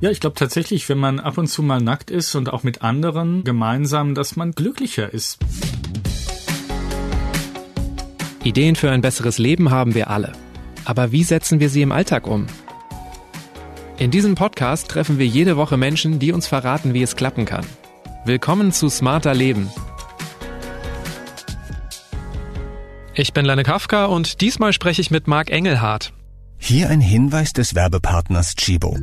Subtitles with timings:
[0.00, 2.82] Ja, ich glaube tatsächlich, wenn man ab und zu mal nackt ist und auch mit
[2.82, 5.38] anderen gemeinsam, dass man glücklicher ist.
[8.44, 10.32] Ideen für ein besseres Leben haben wir alle.
[10.84, 12.46] Aber wie setzen wir sie im Alltag um?
[13.98, 17.66] In diesem Podcast treffen wir jede Woche Menschen, die uns verraten, wie es klappen kann.
[18.24, 19.68] Willkommen zu Smarter Leben.
[23.14, 26.12] Ich bin Lenne Kafka und diesmal spreche ich mit Marc Engelhardt.
[26.56, 28.96] Hier ein Hinweis des Werbepartners Chibo.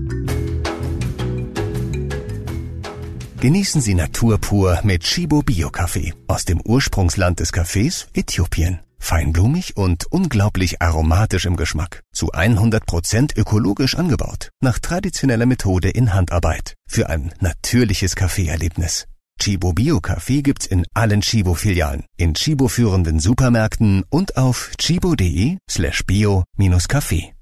[3.39, 8.79] Genießen Sie Natur pur mit Chibo Bio Kaffee aus dem Ursprungsland des Kaffees Äthiopien.
[8.97, 12.01] Feinblumig und unglaublich aromatisch im Geschmack.
[12.13, 14.49] Zu 100% ökologisch angebaut.
[14.61, 16.75] Nach traditioneller Methode in Handarbeit.
[16.89, 19.05] Für ein natürliches Kaffeeerlebnis.
[19.37, 25.57] Chibo Bio Kaffee gibt's in allen Chibo Filialen, in Chibo führenden Supermärkten und auf chibo.de
[25.69, 27.34] slash bio-kaffee.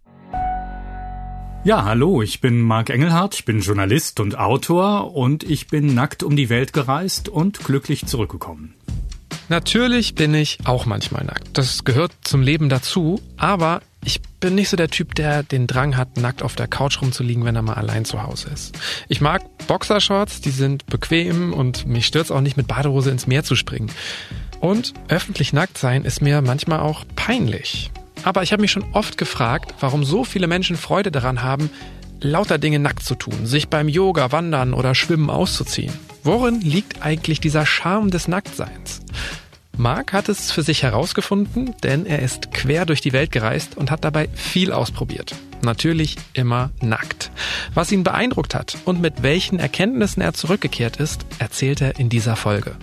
[1.65, 6.21] Ja, hallo, ich bin Marc Engelhardt, ich bin Journalist und Autor und ich bin nackt
[6.21, 8.73] um die Welt gereist und glücklich zurückgekommen.
[9.47, 11.57] Natürlich bin ich auch manchmal nackt.
[11.57, 15.95] Das gehört zum Leben dazu, aber ich bin nicht so der Typ, der den Drang
[15.95, 18.77] hat, nackt auf der Couch rumzuliegen, wenn er mal allein zu Hause ist.
[19.07, 23.45] Ich mag Boxershorts, die sind bequem und mich stört's auch nicht mit Badehose ins Meer
[23.45, 23.89] zu springen.
[24.59, 27.89] Und öffentlich nackt sein ist mir manchmal auch peinlich.
[28.23, 31.69] Aber ich habe mich schon oft gefragt, warum so viele Menschen Freude daran haben,
[32.21, 35.93] lauter Dinge nackt zu tun, sich beim Yoga, Wandern oder Schwimmen auszuziehen.
[36.23, 39.01] Worin liegt eigentlich dieser Charme des Nacktseins?
[39.75, 43.89] Mark hat es für sich herausgefunden, denn er ist quer durch die Welt gereist und
[43.89, 45.35] hat dabei viel ausprobiert.
[45.63, 47.31] Natürlich immer nackt.
[47.73, 52.35] Was ihn beeindruckt hat und mit welchen Erkenntnissen er zurückgekehrt ist, erzählt er in dieser
[52.35, 52.75] Folge.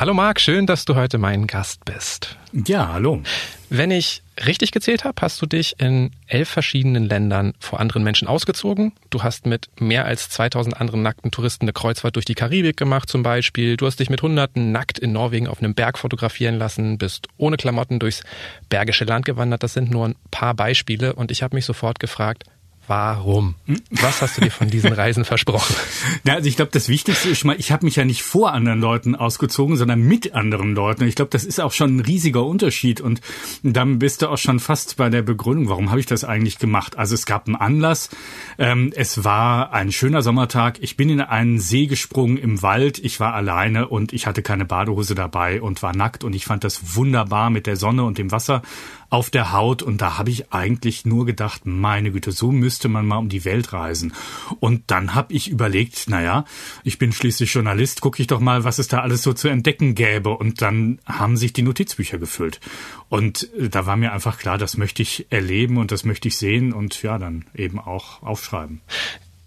[0.00, 2.36] Hallo Marc, schön, dass du heute mein Gast bist.
[2.52, 3.20] Ja, hallo.
[3.68, 8.28] Wenn ich richtig gezählt habe, hast du dich in elf verschiedenen Ländern vor anderen Menschen
[8.28, 8.92] ausgezogen.
[9.10, 13.08] Du hast mit mehr als 2000 anderen nackten Touristen eine Kreuzfahrt durch die Karibik gemacht
[13.10, 13.76] zum Beispiel.
[13.76, 17.56] Du hast dich mit Hunderten nackt in Norwegen auf einem Berg fotografieren lassen, bist ohne
[17.56, 18.22] Klamotten durchs
[18.68, 19.64] Bergische Land gewandert.
[19.64, 22.44] Das sind nur ein paar Beispiele und ich habe mich sofort gefragt,
[22.88, 23.54] Warum?
[23.90, 25.76] Was hast du dir von diesen Reisen versprochen?
[26.24, 28.80] Ja, also ich glaube, das Wichtigste ist mal, ich habe mich ja nicht vor anderen
[28.80, 31.04] Leuten ausgezogen, sondern mit anderen Leuten.
[31.04, 33.00] Ich glaube, das ist auch schon ein riesiger Unterschied.
[33.00, 33.20] Und
[33.62, 36.98] dann bist du auch schon fast bei der Begründung, warum habe ich das eigentlich gemacht?
[36.98, 38.10] Also es gab einen Anlass.
[38.58, 40.78] Ähm, es war ein schöner Sommertag.
[40.80, 42.98] Ich bin in einen See gesprungen im Wald.
[42.98, 46.24] Ich war alleine und ich hatte keine Badehose dabei und war nackt.
[46.24, 48.62] Und ich fand das wunderbar mit der Sonne und dem Wasser
[49.10, 53.06] auf der Haut und da habe ich eigentlich nur gedacht, meine Güte, so müsste man
[53.06, 54.12] mal um die Welt reisen.
[54.60, 56.44] Und dann habe ich überlegt, naja,
[56.84, 59.94] ich bin schließlich Journalist, gucke ich doch mal, was es da alles so zu entdecken
[59.94, 60.30] gäbe.
[60.30, 62.60] Und dann haben sich die Notizbücher gefüllt.
[63.08, 66.36] Und äh, da war mir einfach klar, das möchte ich erleben und das möchte ich
[66.36, 68.80] sehen und ja, dann eben auch aufschreiben.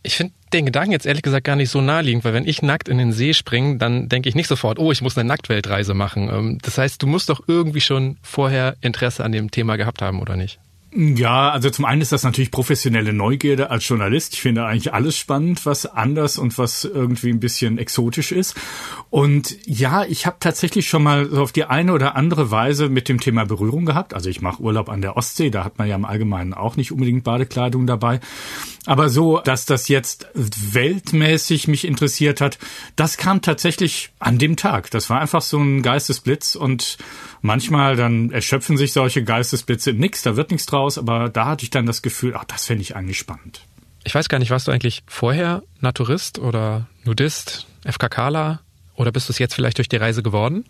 [0.03, 2.89] Ich finde den Gedanken jetzt ehrlich gesagt gar nicht so naheliegend, weil wenn ich nackt
[2.89, 6.29] in den See springe, dann denke ich nicht sofort, oh, ich muss eine Nacktweltreise machen.
[6.29, 10.21] Ähm, das heißt, du musst doch irgendwie schon vorher Interesse an dem Thema gehabt haben,
[10.21, 10.59] oder nicht?
[10.93, 14.33] Ja, also zum einen ist das natürlich professionelle Neugierde als Journalist.
[14.33, 18.57] Ich finde eigentlich alles spannend, was anders und was irgendwie ein bisschen exotisch ist.
[19.09, 23.07] Und ja, ich habe tatsächlich schon mal so auf die eine oder andere Weise mit
[23.07, 24.13] dem Thema Berührung gehabt.
[24.13, 26.91] Also ich mache Urlaub an der Ostsee, da hat man ja im Allgemeinen auch nicht
[26.91, 28.19] unbedingt Badekleidung dabei.
[28.85, 32.57] Aber so, dass das jetzt weltmäßig mich interessiert hat,
[32.95, 34.89] das kam tatsächlich an dem Tag.
[34.91, 36.97] Das war einfach so ein Geistesblitz und
[37.41, 41.63] manchmal dann erschöpfen sich solche Geistesblitze in nix, da wird nichts draus, aber da hatte
[41.63, 43.61] ich dann das Gefühl, ach, das fände ich eigentlich spannend.
[44.03, 48.61] Ich weiß gar nicht, warst du eigentlich vorher Naturist oder Nudist, FKKler
[48.95, 50.65] oder bist du es jetzt vielleicht durch die Reise geworden?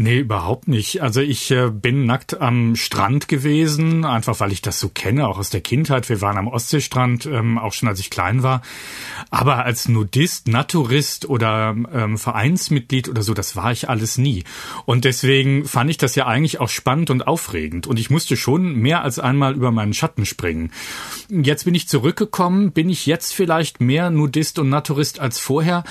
[0.00, 1.02] Nee, überhaupt nicht.
[1.02, 5.38] Also ich äh, bin nackt am Strand gewesen, einfach weil ich das so kenne, auch
[5.38, 6.08] aus der Kindheit.
[6.08, 8.62] Wir waren am Ostseestrand, ähm, auch schon als ich klein war.
[9.30, 14.44] Aber als Nudist, Naturist oder ähm, Vereinsmitglied oder so, das war ich alles nie.
[14.86, 17.88] Und deswegen fand ich das ja eigentlich auch spannend und aufregend.
[17.88, 20.70] Und ich musste schon mehr als einmal über meinen Schatten springen.
[21.28, 22.70] Jetzt bin ich zurückgekommen.
[22.70, 25.82] Bin ich jetzt vielleicht mehr Nudist und Naturist als vorher?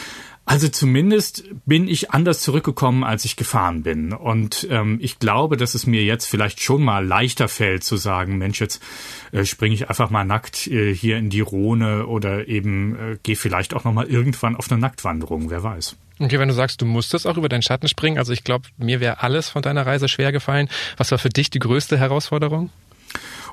[0.47, 4.13] Also zumindest bin ich anders zurückgekommen, als ich gefahren bin.
[4.13, 8.37] Und ähm, ich glaube, dass es mir jetzt vielleicht schon mal leichter fällt zu sagen,
[8.37, 8.81] Mensch, jetzt
[9.33, 13.35] äh, springe ich einfach mal nackt äh, hier in die Rhone oder eben äh, gehe
[13.35, 15.97] vielleicht auch noch mal irgendwann auf eine Nacktwanderung, wer weiß.
[16.19, 19.01] Okay, wenn du sagst, du musstest auch über deinen Schatten springen, also ich glaube, mir
[19.01, 20.69] wäre alles von deiner Reise schwer gefallen.
[20.95, 22.69] Was war für dich die größte Herausforderung?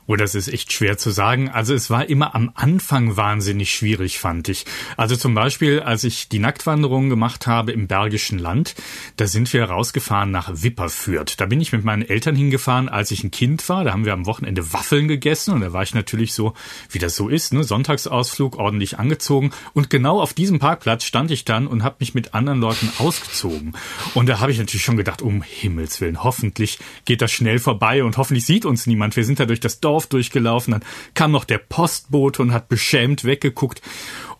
[0.07, 1.49] Oh, das ist echt schwer zu sagen.
[1.49, 4.67] Also es war immer am Anfang wahnsinnig schwierig, fand ich.
[4.99, 8.75] Also zum Beispiel, als ich die Nacktwanderung gemacht habe im Bergischen Land,
[9.17, 11.41] da sind wir rausgefahren nach Wipperfürth.
[11.41, 13.83] Da bin ich mit meinen Eltern hingefahren, als ich ein Kind war.
[13.85, 16.53] Da haben wir am Wochenende Waffeln gegessen und da war ich natürlich so,
[16.91, 17.65] wie das so ist, ne?
[17.65, 19.53] Sonntagsausflug, ordentlich angezogen.
[19.73, 23.75] Und genau auf diesem Parkplatz stand ich dann und habe mich mit anderen Leuten ausgezogen.
[24.13, 28.05] Und da habe ich natürlich schon gedacht, um Himmels Willen, hoffentlich geht das schnell vorbei
[28.05, 29.17] und hoffentlich sieht uns niemand.
[29.17, 30.83] Wir sind da durch das Dorf Dorf durchgelaufen, dann
[31.15, 33.81] kam noch der Postbote und hat beschämt weggeguckt.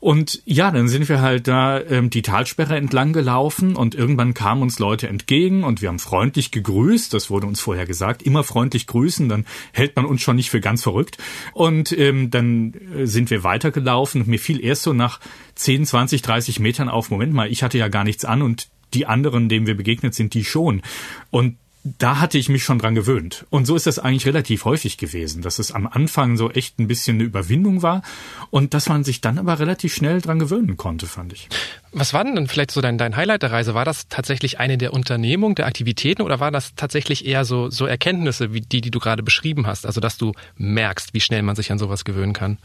[0.01, 4.63] Und ja, dann sind wir halt da ähm, die Talsperre entlang gelaufen und irgendwann kamen
[4.63, 7.15] uns Leute entgegen und wir haben freundlich gegrüßt.
[7.15, 8.23] Das wurde uns vorher gesagt.
[8.23, 11.19] Immer freundlich grüßen, dann hält man uns schon nicht für ganz verrückt.
[11.53, 15.21] Und ähm, dann äh, sind wir weitergelaufen und mir fiel erst so nach
[15.55, 19.07] 10, 20, 30 Metern auf, Moment mal, ich hatte ja gar nichts an und die
[19.07, 20.83] anderen, denen wir begegnet sind, die schon.
[21.31, 23.45] Und da hatte ich mich schon dran gewöhnt.
[23.51, 26.89] Und so ist das eigentlich relativ häufig gewesen, dass es am Anfang so echt ein
[26.89, 28.01] bisschen eine Überwindung war
[28.49, 31.49] und dass man sich dann aber relativ schnell dran gewöhnen konnte, fand ich.
[31.93, 33.75] Was war denn dann vielleicht so dein, dein Highlight der Reise?
[33.75, 37.85] War das tatsächlich eine der Unternehmungen, der Aktivitäten oder war das tatsächlich eher so, so
[37.85, 39.85] Erkenntnisse wie die, die du gerade beschrieben hast?
[39.85, 42.59] Also, dass du merkst, wie schnell man sich an sowas gewöhnen kann?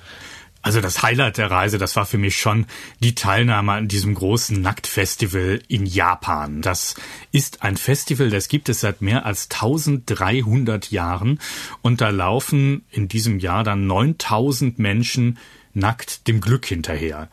[0.62, 2.66] Also das Highlight der Reise, das war für mich schon
[3.00, 6.62] die Teilnahme an diesem großen Nacktfestival in Japan.
[6.62, 6.96] Das
[7.32, 11.40] ist ein Festival, das gibt es seit mehr als 1300 Jahren
[11.82, 15.38] und da laufen in diesem Jahr dann 9000 Menschen
[15.74, 17.30] nackt dem Glück hinterher.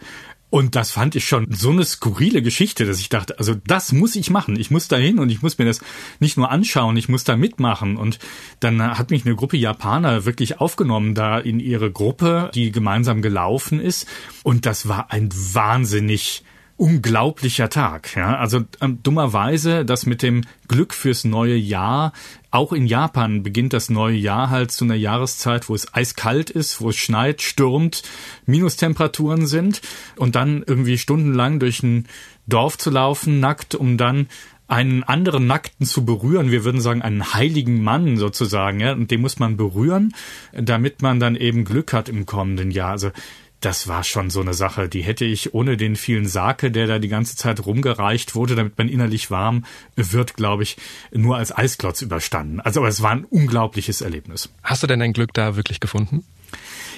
[0.49, 4.15] Und das fand ich schon so eine skurrile Geschichte, dass ich dachte, also das muss
[4.15, 4.59] ich machen.
[4.59, 5.81] Ich muss da hin und ich muss mir das
[6.21, 7.97] nicht nur anschauen, ich muss da mitmachen.
[7.97, 8.21] Und
[8.61, 13.81] dann hat mich eine Gruppe Japaner wirklich aufgenommen da in ihre Gruppe, die gemeinsam gelaufen
[13.81, 14.07] ist.
[14.45, 16.45] Und das war ein wahnsinnig
[16.77, 18.15] unglaublicher Tag.
[18.17, 22.13] Ja, also ähm, dummerweise, das mit dem Glück fürs neue Jahr.
[22.51, 26.81] Auch in Japan beginnt das neue Jahr halt zu einer Jahreszeit, wo es eiskalt ist,
[26.81, 28.03] wo es schneit, stürmt,
[28.45, 29.81] Minustemperaturen sind
[30.17, 32.07] und dann irgendwie stundenlang durch ein
[32.47, 34.29] Dorf zu laufen, nackt, um dann
[34.69, 36.51] einen anderen Nackten zu berühren.
[36.51, 40.15] Wir würden sagen, einen heiligen Mann sozusagen, ja, und den muss man berühren,
[40.53, 42.91] damit man dann eben Glück hat im kommenden Jahr.
[42.91, 43.11] Also
[43.61, 46.99] das war schon so eine Sache, die hätte ich ohne den vielen Sake, der da
[46.99, 49.65] die ganze Zeit rumgereicht wurde, damit man innerlich warm
[49.97, 50.77] wird, glaube ich,
[51.13, 52.61] nur als Eisklotz überstanden.
[52.61, 54.51] Also aber es war ein unglaubliches Erlebnis.
[54.63, 56.25] Hast du denn dein Glück da wirklich gefunden?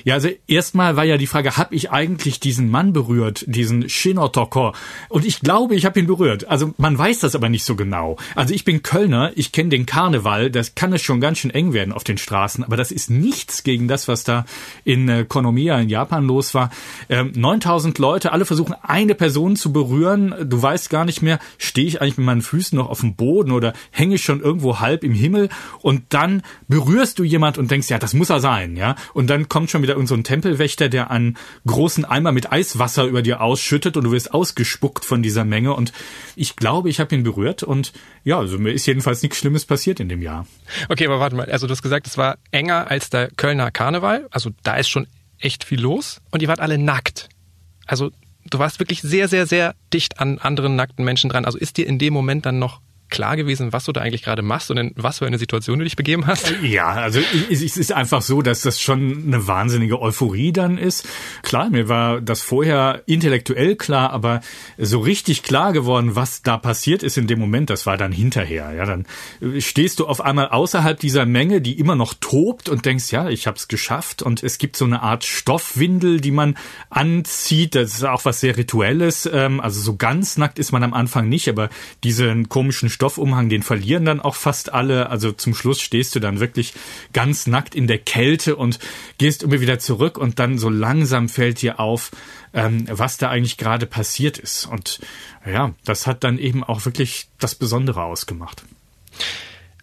[0.04, 4.72] Ja, also erstmal war ja die Frage, habe ich eigentlich diesen Mann berührt, diesen Shinotoko?
[5.08, 6.48] Und ich glaube, ich habe ihn berührt.
[6.48, 8.16] Also man weiß das aber nicht so genau.
[8.34, 11.72] Also ich bin Kölner, ich kenne den Karneval, das kann es schon ganz schön eng
[11.72, 14.44] werden auf den Straßen, aber das ist nichts gegen das, was da
[14.84, 16.70] in äh, Konomiya in Japan los war.
[17.08, 20.34] Ähm, 9000 Leute, alle versuchen eine Person zu berühren.
[20.44, 23.52] Du weißt gar nicht mehr, stehe ich eigentlich mit meinen Füßen noch auf dem Boden
[23.52, 25.48] oder hänge ich schon irgendwo halb im Himmel
[25.80, 28.96] und dann berührst du jemand und denkst, ja, das muss er sein, ja?
[29.14, 31.36] Und dann kommt schon wieder irgend so ein Tempelwächter, der einen
[31.66, 35.74] großen Eimer mit Eiswasser über dir ausschüttet und du wirst ausgespuckt von dieser Menge.
[35.74, 35.92] Und
[36.36, 37.92] ich glaube, ich habe ihn berührt und
[38.24, 40.46] ja, also mir ist jedenfalls nichts Schlimmes passiert in dem Jahr.
[40.88, 41.50] Okay, aber warte mal.
[41.50, 44.26] Also du hast gesagt, es war enger als der Kölner Karneval.
[44.30, 45.06] Also da ist schon
[45.38, 47.28] echt viel los und ihr wart alle nackt.
[47.86, 48.10] Also
[48.50, 51.44] du warst wirklich sehr, sehr, sehr dicht an anderen nackten Menschen dran.
[51.44, 54.42] Also ist dir in dem Moment dann noch klar gewesen, was du da eigentlich gerade
[54.42, 56.52] machst und in was für eine Situation du dich begeben hast?
[56.62, 57.20] Ja, also
[57.50, 61.08] es ist einfach so, dass das schon eine wahnsinnige Euphorie dann ist.
[61.42, 64.40] Klar, mir war das vorher intellektuell klar, aber
[64.76, 68.72] so richtig klar geworden, was da passiert ist in dem Moment, das war dann hinterher.
[68.72, 69.06] Ja, dann
[69.58, 73.46] stehst du auf einmal außerhalb dieser Menge, die immer noch tobt und denkst, ja, ich
[73.46, 76.56] habe es geschafft und es gibt so eine Art Stoffwindel, die man
[76.90, 77.74] anzieht.
[77.74, 79.28] Das ist auch was sehr rituelles.
[79.32, 81.70] Ähm, also so ganz nackt ist man am Anfang nicht, aber
[82.04, 85.08] diesen komischen Stoffumhang, den verlieren dann auch fast alle.
[85.08, 86.74] Also zum Schluss stehst du dann wirklich
[87.12, 88.80] ganz nackt in der Kälte und
[89.18, 92.10] gehst immer wieder zurück und dann so langsam fällt dir auf,
[92.52, 94.66] ähm, was da eigentlich gerade passiert ist.
[94.66, 94.98] Und
[95.46, 98.64] ja, das hat dann eben auch wirklich das Besondere ausgemacht.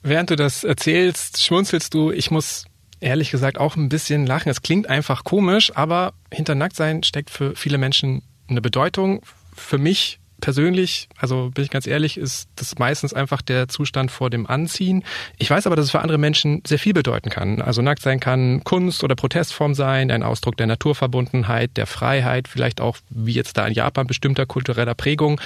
[0.04, 2.66] Während du das erzählst, schmunzelst du, ich muss
[3.00, 4.50] ehrlich gesagt auch ein bisschen lachen.
[4.50, 9.22] Es klingt einfach komisch, aber hinter Nacktsein steckt für viele Menschen eine Bedeutung.
[9.56, 14.30] Für mich persönlich, also bin ich ganz ehrlich, ist das meistens einfach der Zustand vor
[14.30, 15.04] dem Anziehen.
[15.40, 17.64] Ich weiß aber, dass es für andere Menschen sehr viel bedeuten kann.
[17.64, 22.80] Also nackt sein kann Kunst oder Protestform sein, ein Ausdruck der Naturverbundenheit, der Freiheit, vielleicht
[22.80, 25.42] auch wie jetzt da in Japan bestimmter kultureller Prägung.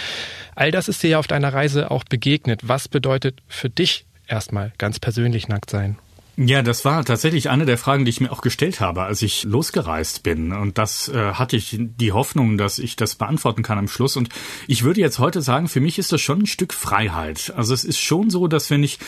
[0.53, 2.67] All das ist dir ja auf deiner Reise auch begegnet.
[2.67, 5.97] Was bedeutet für dich erstmal ganz persönlich nackt sein?
[6.41, 9.43] Ja, das war tatsächlich eine der Fragen, die ich mir auch gestellt habe, als ich
[9.43, 10.53] losgereist bin.
[10.53, 14.15] Und das äh, hatte ich die Hoffnung, dass ich das beantworten kann am Schluss.
[14.15, 14.29] Und
[14.65, 17.51] ich würde jetzt heute sagen, für mich ist das schon ein Stück Freiheit.
[17.57, 18.99] Also es ist schon so, dass wenn ich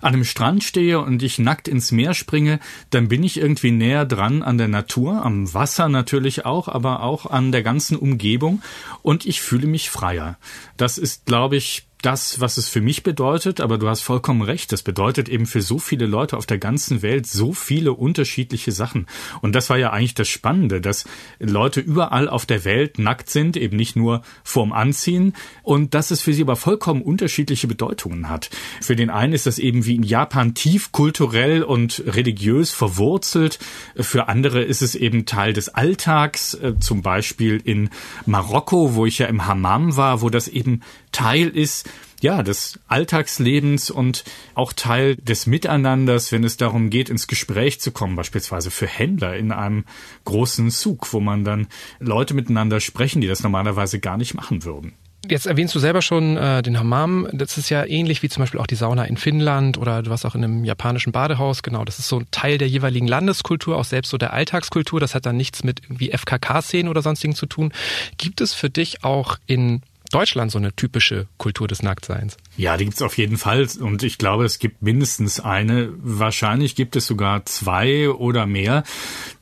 [0.00, 2.58] an einem Strand stehe und ich nackt ins Meer springe,
[2.90, 7.26] dann bin ich irgendwie näher dran an der Natur, am Wasser natürlich auch, aber auch
[7.26, 8.62] an der ganzen Umgebung.
[9.02, 10.38] Und ich fühle mich freier.
[10.76, 14.72] Das ist, glaube ich, das, was es für mich bedeutet, aber du hast vollkommen recht,
[14.72, 19.06] das bedeutet eben für so viele Leute auf der ganzen Welt so viele unterschiedliche Sachen.
[19.42, 21.04] Und das war ja eigentlich das Spannende, dass
[21.38, 26.20] Leute überall auf der Welt nackt sind, eben nicht nur vorm Anziehen und dass es
[26.20, 28.50] für sie aber vollkommen unterschiedliche Bedeutungen hat.
[28.80, 33.58] Für den einen ist das eben wie in Japan tief kulturell und religiös verwurzelt,
[33.96, 37.90] für andere ist es eben Teil des Alltags, äh, zum Beispiel in
[38.26, 40.80] Marokko, wo ich ja im Hammam war, wo das eben
[41.12, 41.89] Teil ist
[42.20, 47.92] ja, des Alltagslebens und auch Teil des Miteinanders, wenn es darum geht, ins Gespräch zu
[47.92, 49.84] kommen, beispielsweise für Händler in einem
[50.24, 51.66] großen Zug, wo man dann
[51.98, 54.92] Leute miteinander sprechen, die das normalerweise gar nicht machen würden.
[55.28, 57.28] Jetzt erwähnst du selber schon äh, den Hammam.
[57.32, 60.24] Das ist ja ähnlich wie zum Beispiel auch die Sauna in Finnland oder du warst
[60.24, 61.62] auch in einem japanischen Badehaus.
[61.62, 64.98] Genau, das ist so ein Teil der jeweiligen Landeskultur, auch selbst so der Alltagskultur.
[64.98, 67.72] Das hat dann nichts mit irgendwie FKK-Szenen oder sonstigen zu tun.
[68.16, 72.36] Gibt es für dich auch in Deutschland so eine typische Kultur des Nacktseins?
[72.60, 73.66] Ja, die gibt's auf jeden Fall.
[73.80, 75.94] Und ich glaube, es gibt mindestens eine.
[75.96, 78.82] Wahrscheinlich gibt es sogar zwei oder mehr.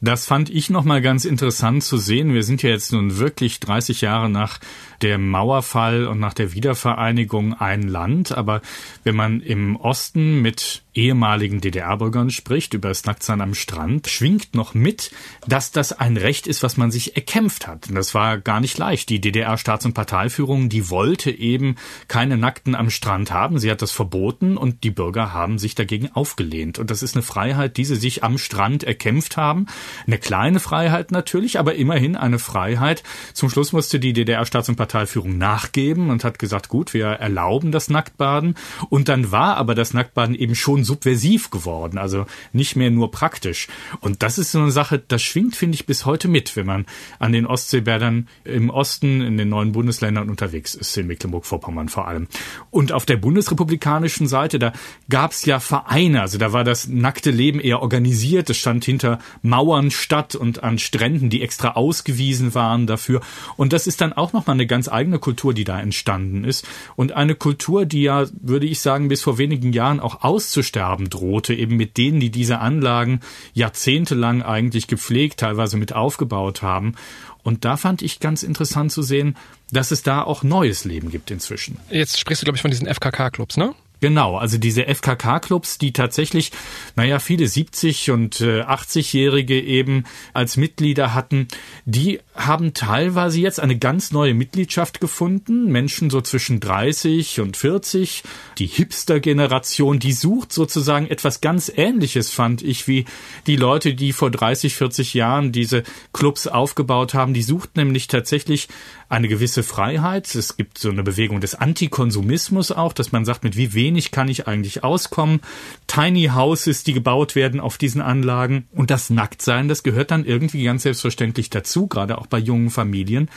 [0.01, 2.33] Das fand ich nochmal ganz interessant zu sehen.
[2.33, 4.61] Wir sind ja jetzt nun wirklich 30 Jahre nach
[5.03, 8.31] der Mauerfall und nach der Wiedervereinigung ein Land.
[8.31, 8.63] Aber
[9.03, 14.75] wenn man im Osten mit ehemaligen DDR-Bürgern spricht, über das Nacktsein am Strand, schwingt noch
[14.75, 15.11] mit,
[15.47, 17.89] dass das ein Recht ist, was man sich erkämpft hat.
[17.89, 19.09] Und das war gar nicht leicht.
[19.09, 23.59] Die DDR-Staats- und Parteiführung, die wollte eben keine Nackten am Strand haben.
[23.59, 26.79] Sie hat das verboten und die Bürger haben sich dagegen aufgelehnt.
[26.79, 29.67] Und das ist eine Freiheit, die sie sich am Strand erkämpft haben.
[30.07, 33.03] Eine kleine Freiheit natürlich, aber immerhin eine Freiheit.
[33.33, 37.89] Zum Schluss musste die DDR-Staats- und Parteiführung nachgeben und hat gesagt, gut, wir erlauben das
[37.89, 38.55] Nacktbaden.
[38.91, 43.69] Und dann war aber das Nacktbaden eben schon subversiv geworden, also nicht mehr nur praktisch.
[44.01, 46.87] Und das ist so eine Sache, das schwingt, finde ich, bis heute mit, wenn man
[47.19, 52.29] an den Ostseebädern im Osten, in den neuen Bundesländern unterwegs ist, in Mecklenburg-Vorpommern vor allem.
[52.71, 54.73] Und auf der bundesrepublikanischen Seite, da
[55.11, 59.19] gab es ja Vereine, also da war das nackte Leben eher organisiert, es stand hinter
[59.43, 63.21] Mauern statt und an Stränden, die extra ausgewiesen waren dafür.
[63.57, 66.67] Und das ist dann auch nochmal eine ganz eigene Kultur, die da entstanden ist.
[66.97, 71.11] Und eine Kultur, die ja, würde ich sagen, bis vor wenigen Jahren auch auszustellen Aussterben
[71.11, 73.21] drohte, eben mit denen, die diese Anlagen
[73.53, 76.95] jahrzehntelang eigentlich gepflegt, teilweise mit aufgebaut haben.
[77.43, 79.37] Und da fand ich ganz interessant zu sehen,
[79.71, 81.79] dass es da auch neues Leben gibt inzwischen.
[81.91, 83.75] Jetzt sprichst du, glaube ich, von diesen FKK-Clubs, ne?
[84.01, 86.53] Genau, also diese FKK-Clubs, die tatsächlich,
[86.95, 91.49] naja, viele 70- und äh, 80-Jährige eben als Mitglieder hatten,
[91.85, 95.73] die haben teilweise jetzt eine ganz neue Mitgliedschaft gefunden.
[95.73, 98.23] Menschen so zwischen 30 und 40.
[98.59, 103.05] Die Hipster-Generation, die sucht sozusagen etwas ganz Ähnliches, fand ich, wie
[103.49, 107.35] die Leute, die vor 30, 40 Jahren diese Clubs aufgebaut haben.
[107.35, 108.69] Die sucht nämlich tatsächlich
[109.09, 110.33] eine gewisse Freiheit.
[110.35, 114.29] Es gibt so eine Bewegung des Antikonsumismus auch, dass man sagt, mit wie wenig kann
[114.29, 115.41] ich eigentlich auskommen.
[115.87, 118.69] Tiny Houses, die gebaut werden auf diesen Anlagen.
[118.73, 123.31] Und das Nacktsein, das gehört dann irgendwie ganz selbstverständlich dazu, gerade auch bei jungen Familien.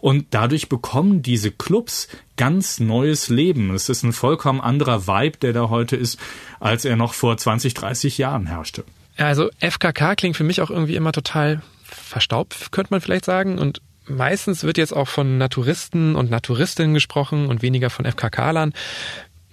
[0.00, 3.72] Und dadurch bekommen diese Clubs ganz neues Leben.
[3.72, 6.18] Es ist ein vollkommen anderer Vibe, der da heute ist,
[6.58, 8.84] als er noch vor 20, 30 Jahren herrschte.
[9.16, 13.58] Also FKK klingt für mich auch irgendwie immer total verstaubt, könnte man vielleicht sagen.
[13.58, 18.72] Und meistens wird jetzt auch von Naturisten und Naturistinnen gesprochen und weniger von FKK-Lern.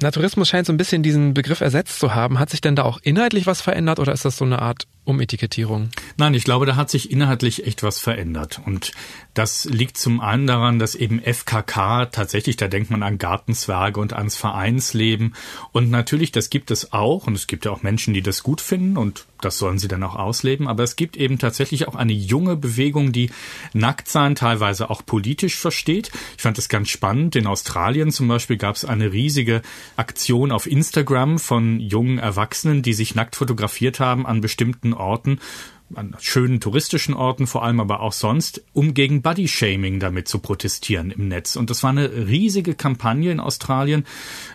[0.01, 2.39] Naturismus scheint so ein bisschen diesen Begriff ersetzt zu haben.
[2.39, 5.89] Hat sich denn da auch inhaltlich was verändert oder ist das so eine Art Umetikettierung?
[6.17, 8.61] Nein, ich glaube, da hat sich inhaltlich echt was verändert.
[8.65, 8.91] Und
[9.33, 14.13] das liegt zum einen daran, dass eben FKK tatsächlich, da denkt man an Gartenzwerge und
[14.13, 15.35] ans Vereinsleben.
[15.71, 17.27] Und natürlich, das gibt es auch.
[17.27, 20.03] Und es gibt ja auch Menschen, die das gut finden und das sollen sie dann
[20.03, 20.67] auch ausleben.
[20.67, 23.31] Aber es gibt eben tatsächlich auch eine junge Bewegung, die
[23.73, 26.11] Nacktsein teilweise auch politisch versteht.
[26.35, 27.35] Ich fand das ganz spannend.
[27.35, 29.61] In Australien zum Beispiel gab es eine riesige
[29.95, 35.39] Aktion auf Instagram von jungen Erwachsenen, die sich nackt fotografiert haben an bestimmten Orten
[35.95, 41.11] an schönen touristischen Orten vor allem, aber auch sonst, um gegen Bodyshaming damit zu protestieren
[41.11, 41.55] im Netz.
[41.55, 44.05] Und das war eine riesige Kampagne in Australien,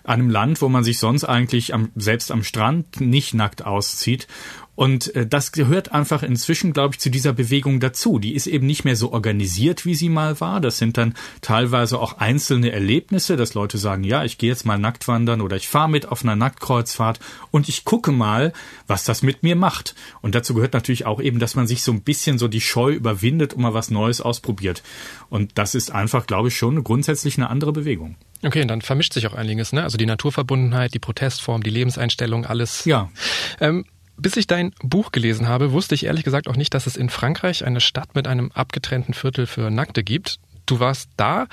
[0.05, 4.29] einem Land, wo man sich sonst eigentlich am, selbst am Strand nicht nackt auszieht.
[4.77, 8.19] Und äh, das gehört einfach inzwischen, glaube ich, zu dieser Bewegung dazu.
[8.19, 10.61] Die ist eben nicht mehr so organisiert, wie sie mal war.
[10.61, 14.79] Das sind dann teilweise auch einzelne Erlebnisse, dass Leute sagen, ja, ich gehe jetzt mal
[14.79, 18.53] nackt wandern oder ich fahre mit auf einer Nacktkreuzfahrt und ich gucke mal,
[18.87, 19.95] was das mit mir macht.
[20.23, 22.93] Und dazu gehört natürlich auch eben, dass man sich so ein bisschen so die Scheu
[22.93, 24.83] überwindet und mal was Neues ausprobiert.
[25.31, 28.17] Und das ist einfach, glaube ich, schon grundsätzlich eine andere Bewegung.
[28.43, 29.83] Okay, und dann vermischt sich auch einiges, ne?
[29.83, 32.85] Also die Naturverbundenheit, die Protestform, die Lebenseinstellung, alles.
[32.85, 33.11] Ja.
[33.59, 36.97] Ähm, bis ich dein Buch gelesen habe, wusste ich ehrlich gesagt auch nicht, dass es
[36.97, 40.39] in Frankreich eine Stadt mit einem abgetrennten Viertel für Nackte gibt.
[40.67, 41.47] Du warst da.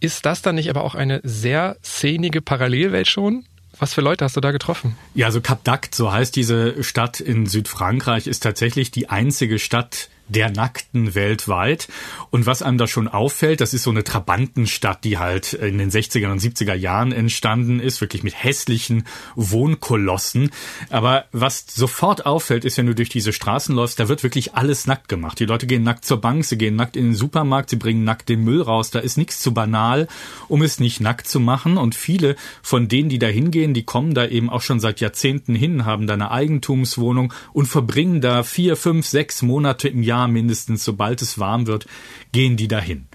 [0.00, 3.44] Ist das dann nicht aber auch eine sehr szenige Parallelwelt schon?
[3.78, 4.96] Was für Leute hast du da getroffen?
[5.14, 10.08] Ja, also Cap d'Act, so heißt diese Stadt in Südfrankreich, ist tatsächlich die einzige Stadt
[10.28, 11.88] der Nackten weltweit.
[12.30, 15.90] Und was einem da schon auffällt, das ist so eine Trabantenstadt, die halt in den
[15.90, 19.04] 60er und 70er Jahren entstanden ist, wirklich mit hässlichen
[19.34, 20.50] Wohnkolossen.
[20.90, 24.86] Aber was sofort auffällt, ist, wenn du durch diese Straßen läufst, da wird wirklich alles
[24.86, 25.40] nackt gemacht.
[25.40, 28.28] Die Leute gehen nackt zur Bank, sie gehen nackt in den Supermarkt, sie bringen nackt
[28.28, 28.90] den Müll raus.
[28.90, 30.08] Da ist nichts zu banal,
[30.48, 31.78] um es nicht nackt zu machen.
[31.78, 35.54] Und viele von denen, die da hingehen, die kommen da eben auch schon seit Jahrzehnten
[35.54, 40.28] hin, haben da eine Eigentumswohnung und verbringen da vier, fünf, sechs Monate im Jahr Jahr
[40.28, 41.86] mindestens, sobald es warm wird,
[42.32, 43.06] gehen die dahin.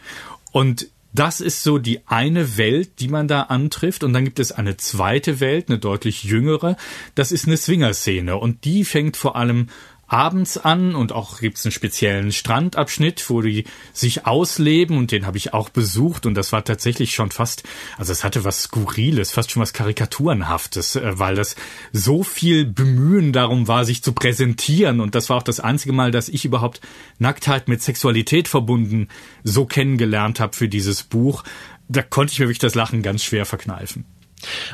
[0.51, 4.03] Und das ist so die eine Welt, die man da antrifft.
[4.03, 6.75] Und dann gibt es eine zweite Welt, eine deutlich jüngere.
[7.13, 8.35] Das ist eine Swingerszene.
[8.37, 9.67] Und die fängt vor allem
[10.13, 15.37] abends an und auch gibt's einen speziellen Strandabschnitt, wo die sich ausleben und den habe
[15.37, 17.63] ich auch besucht und das war tatsächlich schon fast,
[17.97, 21.55] also es hatte was Skurriles, fast schon was Karikaturenhaftes, äh, weil das
[21.91, 26.11] so viel Bemühen darum war, sich zu präsentieren und das war auch das einzige Mal,
[26.11, 26.79] dass ich überhaupt
[27.17, 29.07] Nacktheit mit Sexualität verbunden
[29.43, 31.43] so kennengelernt habe für dieses Buch.
[31.87, 34.05] Da konnte ich mir wirklich das Lachen ganz schwer verkneifen.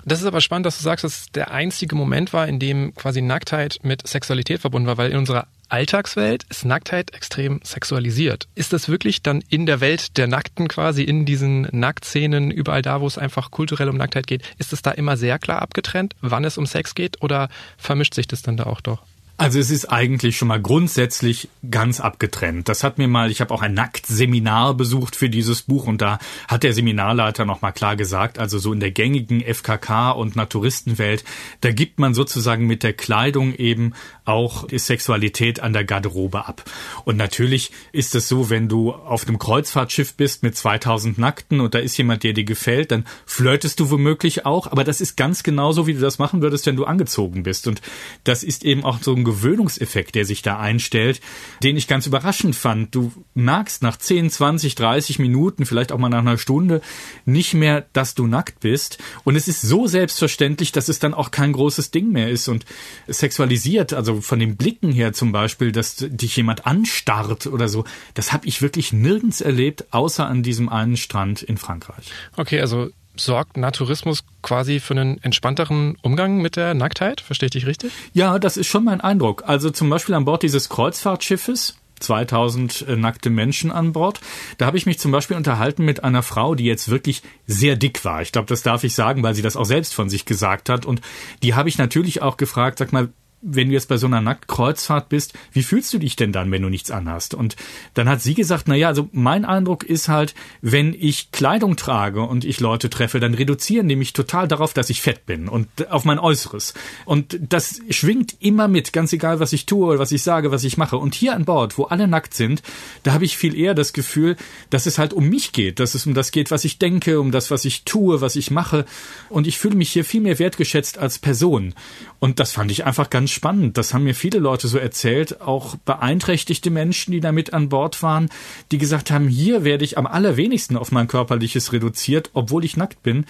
[0.05, 2.93] Das ist aber spannend, dass du sagst, dass es der einzige Moment war, in dem
[2.95, 8.47] quasi Nacktheit mit Sexualität verbunden war, weil in unserer Alltagswelt ist Nacktheit extrem sexualisiert.
[8.55, 13.01] Ist das wirklich dann in der Welt der Nackten quasi, in diesen Nacktszenen, überall da,
[13.01, 16.43] wo es einfach kulturell um Nacktheit geht, ist es da immer sehr klar abgetrennt, wann
[16.43, 19.03] es um Sex geht oder vermischt sich das dann da auch doch?
[19.39, 22.67] Also es ist eigentlich schon mal grundsätzlich ganz abgetrennt.
[22.67, 26.19] Das hat mir mal, ich habe auch ein Nacktseminar besucht für dieses Buch und da
[26.49, 31.23] hat der Seminarleiter noch mal klar gesagt, also so in der gängigen FKK und Naturistenwelt,
[31.61, 33.93] da gibt man sozusagen mit der Kleidung eben
[34.25, 36.65] auch die Sexualität an der Garderobe ab.
[37.05, 41.73] Und natürlich ist es so, wenn du auf einem Kreuzfahrtschiff bist mit 2000 Nackten und
[41.73, 45.43] da ist jemand, der dir gefällt, dann flirtest du womöglich auch, aber das ist ganz
[45.43, 47.67] genauso, wie du das machen würdest, wenn du angezogen bist.
[47.67, 47.81] Und
[48.25, 51.21] das ist eben auch so ein Gewöhnungseffekt, der sich da einstellt,
[51.61, 52.95] den ich ganz überraschend fand.
[52.95, 56.81] Du merkst nach 10, 20, 30 Minuten, vielleicht auch mal nach einer Stunde,
[57.25, 58.97] nicht mehr, dass du nackt bist.
[59.23, 62.65] Und es ist so selbstverständlich, dass es dann auch kein großes Ding mehr ist und
[63.07, 68.33] sexualisiert, also von den Blicken her zum Beispiel, dass dich jemand anstarrt oder so, das
[68.33, 72.05] habe ich wirklich nirgends erlebt, außer an diesem einen Strand in Frankreich.
[72.35, 77.21] Okay, also sorgt Naturismus quasi für einen entspannteren Umgang mit der Nacktheit?
[77.21, 77.91] Verstehe ich dich richtig?
[78.13, 79.43] Ja, das ist schon mein Eindruck.
[79.45, 84.21] Also zum Beispiel an Bord dieses Kreuzfahrtschiffes 2000 äh, nackte Menschen an Bord.
[84.57, 88.03] Da habe ich mich zum Beispiel unterhalten mit einer Frau, die jetzt wirklich sehr dick
[88.05, 88.21] war.
[88.21, 90.85] Ich glaube, das darf ich sagen, weil sie das auch selbst von sich gesagt hat.
[90.85, 91.01] Und
[91.43, 93.09] die habe ich natürlich auch gefragt, sag mal,
[93.41, 96.61] wenn du jetzt bei so einer Nacktkreuzfahrt bist, wie fühlst du dich denn dann, wenn
[96.61, 97.33] du nichts anhast?
[97.33, 97.55] Und
[97.93, 102.21] dann hat sie gesagt, na ja, also mein Eindruck ist halt, wenn ich Kleidung trage
[102.21, 105.67] und ich Leute treffe, dann reduzieren die mich total darauf, dass ich fett bin und
[105.89, 106.73] auf mein Äußeres.
[107.05, 110.77] Und das schwingt immer mit, ganz egal, was ich tue, was ich sage, was ich
[110.77, 110.97] mache.
[110.97, 112.61] Und hier an Bord, wo alle nackt sind,
[113.03, 114.35] da habe ich viel eher das Gefühl,
[114.69, 117.31] dass es halt um mich geht, dass es um das geht, was ich denke, um
[117.31, 118.85] das, was ich tue, was ich mache.
[119.29, 121.73] Und ich fühle mich hier viel mehr wertgeschätzt als Person.
[122.19, 123.77] Und das fand ich einfach ganz spannend.
[123.77, 128.01] Das haben mir viele Leute so erzählt, auch beeinträchtigte Menschen, die da mit an Bord
[128.03, 128.29] waren,
[128.71, 133.03] die gesagt haben, hier werde ich am allerwenigsten auf mein körperliches reduziert, obwohl ich nackt
[133.03, 133.25] bin.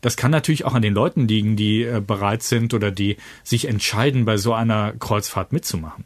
[0.00, 3.66] Das kann natürlich auch an den Leuten liegen, die äh, bereit sind oder die sich
[3.68, 6.04] entscheiden, bei so einer Kreuzfahrt mitzumachen.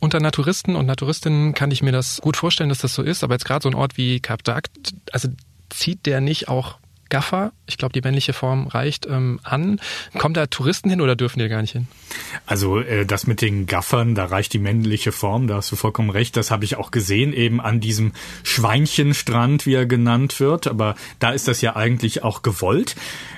[0.00, 3.34] Unter Naturisten und Naturistinnen kann ich mir das gut vorstellen, dass das so ist, aber
[3.34, 5.28] jetzt gerade so ein Ort wie Cap d'Agde, also
[5.70, 9.80] zieht der nicht auch Gaffer, ich glaube, die männliche Form reicht, ähm, an.
[10.18, 11.86] Kommen da Touristen hin oder dürfen die gar nicht hin?
[12.46, 16.10] Also äh, das mit den Gaffern, da reicht die männliche Form, da hast du vollkommen
[16.10, 16.36] recht.
[16.36, 20.66] Das habe ich auch gesehen, eben an diesem Schweinchenstrand, wie er genannt wird.
[20.66, 22.96] Aber da ist das ja eigentlich auch gewollt.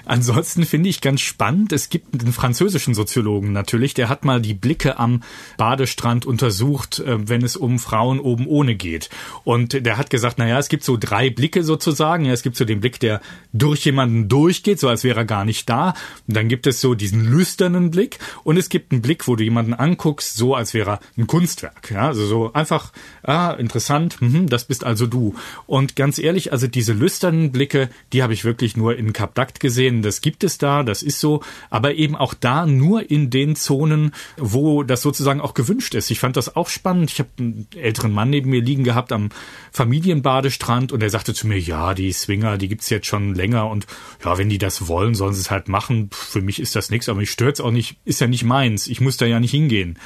[0.08, 4.54] Ansonsten finde ich ganz spannend, es gibt einen französischen Soziologen natürlich, der hat mal die
[4.54, 5.22] Blicke am
[5.58, 9.10] Badestrand untersucht, äh, wenn es um Frauen oben ohne geht.
[9.44, 12.24] Und der hat gesagt, naja, es gibt so drei Blicke sozusagen.
[12.24, 13.20] Ja, es gibt so den Blick der
[13.52, 15.94] durch jemanden durchgeht, so als wäre er gar nicht da.
[16.26, 19.44] Und dann gibt es so diesen lüsternen Blick und es gibt einen Blick, wo du
[19.44, 21.90] jemanden anguckst, so als wäre er ein Kunstwerk.
[21.90, 22.92] Ja, also so einfach,
[23.22, 25.34] ah, interessant, mhm, das bist also du.
[25.66, 29.97] Und ganz ehrlich, also diese lüsternen Blicke, die habe ich wirklich nur in Kapdakt gesehen.
[30.02, 34.12] Das gibt es da, das ist so, aber eben auch da nur in den Zonen,
[34.36, 36.10] wo das sozusagen auch gewünscht ist.
[36.10, 37.10] Ich fand das auch spannend.
[37.10, 39.30] Ich habe einen älteren Mann neben mir liegen gehabt am
[39.72, 43.86] Familienbadestrand und er sagte zu mir, ja, die Swinger, die gibt's jetzt schon länger und
[44.24, 46.10] ja, wenn die das wollen, sollen sie es halt machen.
[46.12, 48.86] Für mich ist das nichts, aber mich stört's auch nicht, ist ja nicht meins.
[48.86, 49.98] Ich muss da ja nicht hingehen.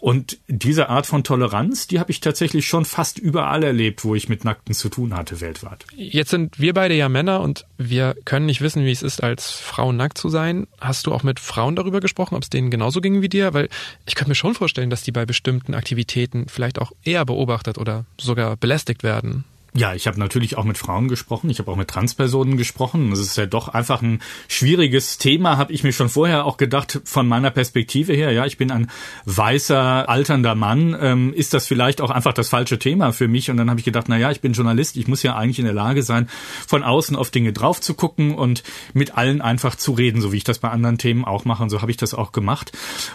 [0.00, 4.28] Und diese Art von Toleranz, die habe ich tatsächlich schon fast überall erlebt, wo ich
[4.28, 5.84] mit Nackten zu tun hatte weltweit.
[5.96, 9.50] Jetzt sind wir beide ja Männer und wir können nicht wissen, wie es ist, als
[9.50, 10.66] Frau nackt zu sein.
[10.80, 13.54] Hast du auch mit Frauen darüber gesprochen, ob es denen genauso ging wie dir?
[13.54, 13.68] Weil
[14.06, 18.04] ich könnte mir schon vorstellen, dass die bei bestimmten Aktivitäten vielleicht auch eher beobachtet oder
[18.18, 19.44] sogar belästigt werden.
[19.78, 23.10] Ja, ich habe natürlich auch mit Frauen gesprochen, ich habe auch mit Transpersonen gesprochen.
[23.10, 27.00] Das ist ja doch einfach ein schwieriges Thema, habe ich mir schon vorher auch gedacht,
[27.04, 28.32] von meiner Perspektive her.
[28.32, 28.90] Ja, ich bin ein
[29.24, 30.96] weißer, alternder Mann.
[31.00, 33.52] Ähm, ist das vielleicht auch einfach das falsche Thema für mich?
[33.52, 35.64] Und dann habe ich gedacht, na ja, ich bin Journalist, ich muss ja eigentlich in
[35.64, 36.28] der Lage sein,
[36.66, 38.64] von außen auf Dinge drauf zu gucken und
[38.94, 41.62] mit allen einfach zu reden, so wie ich das bei anderen Themen auch mache.
[41.62, 42.72] Und so habe ich das auch gemacht.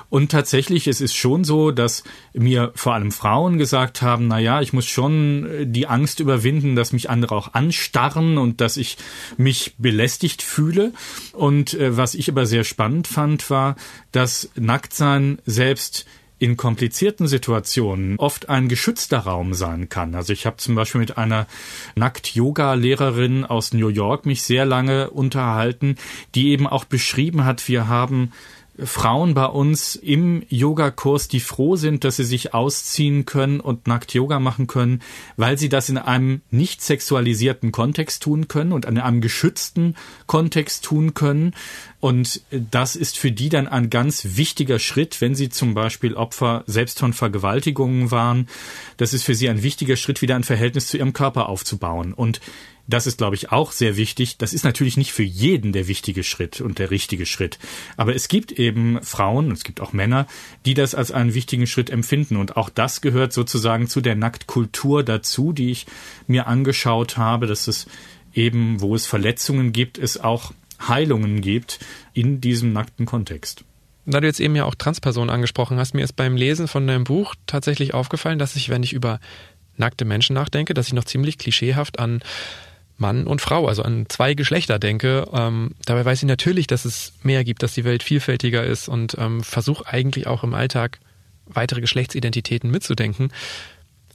[0.10, 4.62] Und tatsächlich, es ist schon so, dass mir vor allem Frauen gesagt haben, na ja,
[4.62, 8.98] ich muss schon die Angst über überwinden, dass mich andere auch anstarren und dass ich
[9.38, 10.94] mich belästigt fühle.
[11.34, 13.76] Und äh, was ich aber sehr spannend fand, war,
[14.12, 16.06] dass Nacktsein selbst
[16.40, 20.14] in komplizierten Situationen oft ein geschützter Raum sein kann.
[20.14, 21.48] Also ich habe zum Beispiel mit einer
[21.96, 25.96] Nackt-Yoga-Lehrerin aus New York mich sehr lange unterhalten,
[26.36, 28.32] die eben auch beschrieben hat, wir haben
[28.80, 34.16] Frauen bei uns im Yogakurs, die froh sind, dass sie sich ausziehen können und nackt
[34.16, 35.02] Yoga machen können,
[35.38, 40.84] weil sie das in einem nicht sexualisierten Kontext tun können und in einem geschützten Kontext
[40.84, 41.54] tun können.
[42.00, 46.64] Und das ist für die dann ein ganz wichtiger Schritt, wenn sie zum Beispiel Opfer
[46.66, 48.48] selbst von Vergewaltigungen waren.
[48.98, 52.12] Das ist für sie ein wichtiger Schritt, wieder ein Verhältnis zu ihrem Körper aufzubauen.
[52.12, 52.42] Und
[52.88, 54.38] das ist, glaube ich, auch sehr wichtig.
[54.38, 57.58] Das ist natürlich nicht für jeden der wichtige Schritt und der richtige Schritt.
[57.96, 60.28] Aber es gibt eben Frauen, es gibt auch Männer,
[60.66, 62.36] die das als einen wichtigen Schritt empfinden.
[62.36, 65.86] Und auch das gehört sozusagen zu der Nacktkultur dazu, die ich
[66.28, 67.88] mir angeschaut habe, dass es
[68.34, 70.52] eben, wo es Verletzungen gibt, es auch
[70.86, 71.80] Heilungen gibt
[72.14, 73.64] in diesem nackten Kontext.
[74.06, 77.06] Da du jetzt eben ja auch Transpersonen angesprochen hast, mir ist beim Lesen von deinem
[77.06, 79.22] Buch tatsächlich aufgefallen, dass ich, wenn ich über
[79.78, 82.22] nackte Menschen nachdenke, dass ich noch ziemlich klischeehaft an
[83.04, 85.28] Mann und Frau, also an zwei Geschlechter denke.
[85.34, 89.18] Ähm, dabei weiß ich natürlich, dass es mehr gibt, dass die Welt vielfältiger ist und
[89.20, 91.00] ähm, versuche eigentlich auch im Alltag
[91.46, 93.34] weitere Geschlechtsidentitäten mitzudenken.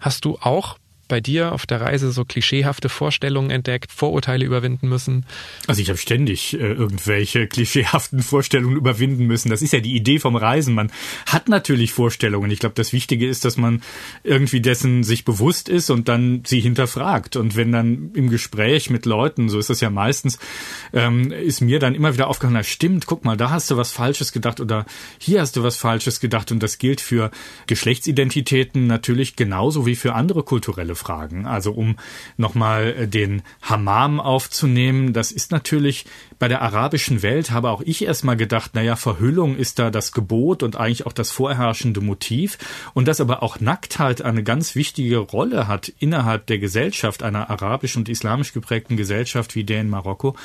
[0.00, 5.26] Hast du auch bei dir auf der Reise so klischeehafte Vorstellungen entdeckt, Vorurteile überwinden müssen?
[5.66, 9.50] Also ich habe ständig äh, irgendwelche klischeehaften Vorstellungen überwinden müssen.
[9.50, 10.74] Das ist ja die Idee vom Reisen.
[10.74, 10.92] Man
[11.26, 12.50] hat natürlich Vorstellungen.
[12.50, 13.82] Ich glaube, das Wichtige ist, dass man
[14.22, 17.36] irgendwie dessen sich bewusst ist und dann sie hinterfragt.
[17.36, 20.38] Und wenn dann im Gespräch mit Leuten, so ist das ja meistens,
[20.92, 23.92] ähm, ist mir dann immer wieder aufgefallen, na stimmt, guck mal, da hast du was
[23.92, 24.86] Falsches gedacht oder
[25.18, 26.52] hier hast du was Falsches gedacht.
[26.52, 27.30] Und das gilt für
[27.66, 31.46] Geschlechtsidentitäten natürlich genauso wie für andere kulturelle Fragen.
[31.46, 31.96] Also um
[32.36, 36.04] nochmal äh, den Hammam aufzunehmen, das ist natürlich
[36.38, 40.62] bei der arabischen Welt habe auch ich erstmal gedacht, naja, Verhüllung ist da das Gebot
[40.62, 42.58] und eigentlich auch das vorherrschende Motiv.
[42.94, 47.96] Und dass aber auch Nacktheit eine ganz wichtige Rolle hat innerhalb der Gesellschaft, einer arabisch
[47.96, 50.36] und islamisch geprägten Gesellschaft wie der in Marokko,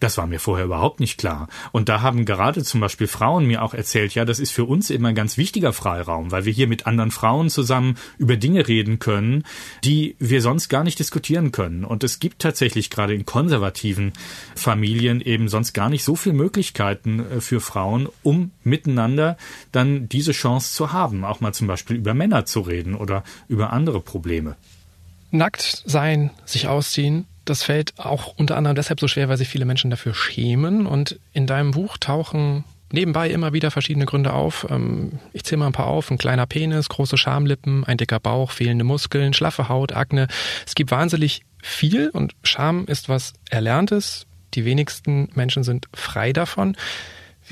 [0.00, 1.48] das war mir vorher überhaupt nicht klar.
[1.70, 4.90] Und da haben gerade zum Beispiel Frauen mir auch erzählt, ja, das ist für uns
[4.90, 8.98] immer ein ganz wichtiger Freiraum, weil wir hier mit anderen Frauen zusammen über Dinge reden
[8.98, 9.44] können,
[9.84, 11.84] die wir sonst gar nicht diskutieren können.
[11.84, 14.12] Und es gibt tatsächlich gerade in konservativen
[14.56, 19.36] Familien eben eben sonst gar nicht so viele Möglichkeiten äh, für Frauen, um miteinander
[19.72, 23.72] dann diese Chance zu haben, auch mal zum Beispiel über Männer zu reden oder über
[23.72, 24.54] andere Probleme.
[25.32, 29.64] Nackt sein, sich ausziehen, das fällt auch unter anderem deshalb so schwer, weil sich viele
[29.64, 30.86] Menschen dafür schämen.
[30.86, 34.66] Und in deinem Buch tauchen nebenbei immer wieder verschiedene Gründe auf.
[34.70, 36.10] Ähm, ich zähle mal ein paar auf.
[36.10, 40.28] Ein kleiner Penis, große Schamlippen, ein dicker Bauch, fehlende Muskeln, schlaffe Haut, Akne.
[40.66, 46.76] Es gibt wahnsinnig viel und Scham ist was Erlerntes, die wenigsten Menschen sind frei davon.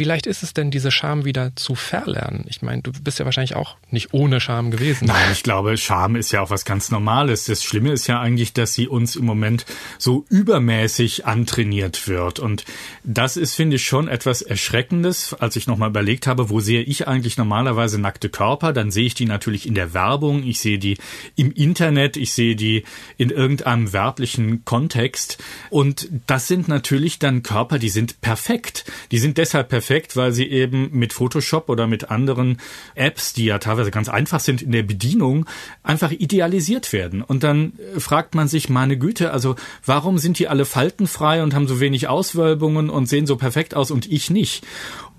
[0.00, 2.46] Wie leicht ist es denn, diese Scham wieder zu verlernen?
[2.48, 5.04] Ich meine, du bist ja wahrscheinlich auch nicht ohne Scham gewesen.
[5.04, 7.44] Nein, ich glaube, Scham ist ja auch was ganz Normales.
[7.44, 9.66] Das Schlimme ist ja eigentlich, dass sie uns im Moment
[9.98, 12.38] so übermäßig antrainiert wird.
[12.38, 12.64] Und
[13.04, 15.34] das ist, finde ich, schon etwas Erschreckendes.
[15.34, 19.14] Als ich nochmal überlegt habe, wo sehe ich eigentlich normalerweise nackte Körper, dann sehe ich
[19.14, 20.96] die natürlich in der Werbung, ich sehe die
[21.36, 22.84] im Internet, ich sehe die
[23.18, 25.36] in irgendeinem werblichen Kontext.
[25.68, 28.86] Und das sind natürlich dann Körper, die sind perfekt.
[29.10, 32.59] Die sind deshalb perfekt, weil sie eben mit Photoshop oder mit anderen
[32.94, 35.46] Apps, die ja teilweise ganz einfach sind in der Bedienung,
[35.83, 37.22] einfach idealisiert werden.
[37.22, 41.66] Und dann fragt man sich, meine Güte, also warum sind die alle faltenfrei und haben
[41.66, 44.64] so wenig Auswölbungen und sehen so perfekt aus und ich nicht?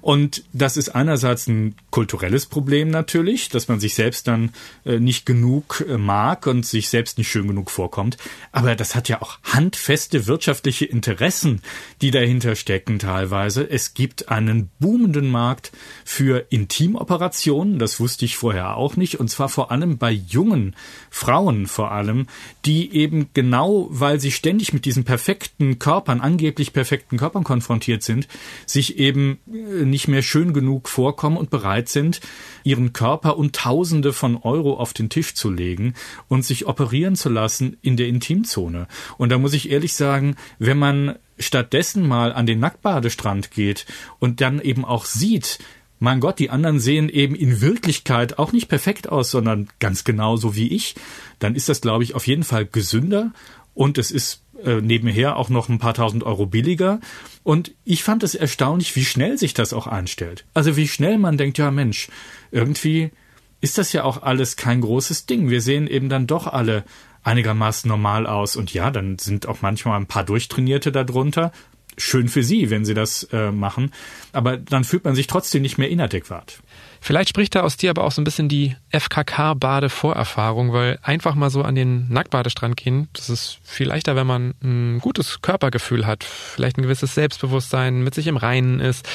[0.01, 4.51] Und das ist einerseits ein kulturelles Problem natürlich, dass man sich selbst dann
[4.85, 8.17] äh, nicht genug äh, mag und sich selbst nicht schön genug vorkommt.
[8.51, 11.61] Aber das hat ja auch handfeste wirtschaftliche Interessen,
[12.01, 13.69] die dahinter stecken teilweise.
[13.69, 15.71] Es gibt einen boomenden Markt
[16.03, 17.77] für Intimoperationen.
[17.77, 19.19] Das wusste ich vorher auch nicht.
[19.19, 20.75] Und zwar vor allem bei jungen
[21.11, 22.27] Frauen vor allem,
[22.65, 28.27] die eben genau, weil sie ständig mit diesen perfekten Körpern, angeblich perfekten Körpern konfrontiert sind,
[28.65, 32.19] sich eben äh, nicht mehr schön genug vorkommen und bereit sind,
[32.63, 35.93] ihren Körper und Tausende von Euro auf den Tisch zu legen
[36.27, 38.87] und sich operieren zu lassen in der Intimzone.
[39.17, 43.85] Und da muss ich ehrlich sagen, wenn man stattdessen mal an den Nacktbadestrand geht
[44.19, 45.59] und dann eben auch sieht,
[46.03, 50.55] mein Gott, die anderen sehen eben in Wirklichkeit auch nicht perfekt aus, sondern ganz genauso
[50.55, 50.95] wie ich,
[51.37, 53.33] dann ist das, glaube ich, auf jeden Fall gesünder
[53.73, 56.99] und es ist äh, nebenher auch noch ein paar tausend Euro billiger.
[57.43, 60.45] Und ich fand es erstaunlich, wie schnell sich das auch einstellt.
[60.53, 62.09] Also wie schnell man denkt, ja Mensch,
[62.51, 63.11] irgendwie
[63.61, 65.49] ist das ja auch alles kein großes Ding.
[65.49, 66.83] Wir sehen eben dann doch alle
[67.23, 68.55] einigermaßen normal aus.
[68.55, 71.51] Und ja, dann sind auch manchmal ein paar Durchtrainierte darunter.
[71.97, 73.91] Schön für sie, wenn sie das äh, machen.
[74.31, 76.61] Aber dann fühlt man sich trotzdem nicht mehr inadäquat.
[77.03, 81.49] Vielleicht spricht da aus dir aber auch so ein bisschen die FKK-Bade-Vorerfahrung, weil einfach mal
[81.49, 86.23] so an den Nacktbadestrand gehen, das ist viel leichter, wenn man ein gutes Körpergefühl hat,
[86.23, 89.09] vielleicht ein gewisses Selbstbewusstsein, mit sich im Reinen ist.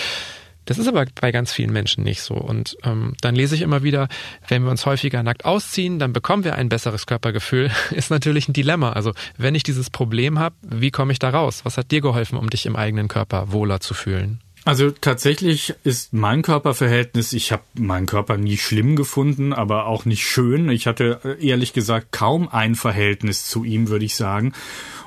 [0.65, 2.35] Das ist aber bei ganz vielen Menschen nicht so.
[2.35, 4.09] Und ähm, dann lese ich immer wieder,
[4.49, 7.71] wenn wir uns häufiger nackt ausziehen, dann bekommen wir ein besseres Körpergefühl.
[7.93, 8.95] Ist natürlich ein Dilemma.
[8.95, 11.61] Also wenn ich dieses Problem habe, wie komme ich da raus?
[11.63, 14.41] Was hat dir geholfen, um dich im eigenen Körper wohler zu fühlen?
[14.67, 20.25] Also tatsächlich ist mein Körperverhältnis, ich habe meinen Körper nie schlimm gefunden, aber auch nicht
[20.25, 20.69] schön.
[20.71, 24.55] Ich hatte äh, ehrlich gesagt kaum ein Verhältnis zu ihm, würde ich sagen.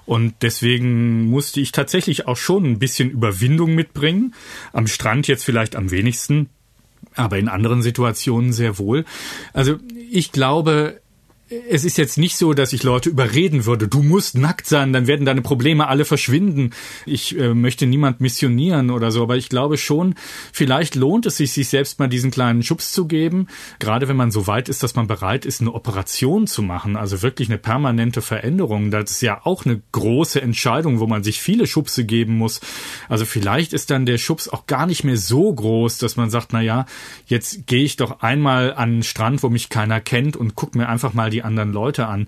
[0.05, 4.33] Und deswegen musste ich tatsächlich auch schon ein bisschen Überwindung mitbringen.
[4.71, 6.47] Am Strand jetzt vielleicht am wenigsten,
[7.15, 9.03] aber in anderen Situationen sehr wohl.
[9.51, 9.75] Also
[10.09, 11.01] ich glaube,
[11.49, 15.07] es ist jetzt nicht so, dass ich Leute überreden würde, du musst nackt sein, dann
[15.07, 16.71] werden deine Probleme alle verschwinden.
[17.05, 20.13] Ich äh, möchte niemand missionieren oder so, aber ich glaube schon,
[20.53, 23.47] vielleicht lohnt es sich, sich selbst mal diesen kleinen Schubs zu geben,
[23.79, 27.23] gerade wenn man so weit ist, dass man bereit ist, eine Operation zu machen, also
[27.23, 28.91] wirklich eine permanente Veränderung.
[28.91, 32.61] Das ist ja auch eine große Entscheidung, wo man sich viele Schubse geben muss.
[33.07, 36.53] Also vielleicht ist dann der Schubs auch gar nicht mehr so groß, dass man sagt,
[36.53, 36.85] na ja,
[37.25, 40.87] jetzt gehe ich doch einmal an den Strand, wo mich keiner kennt und guck mir
[40.87, 42.27] einfach mal die die anderen Leute an.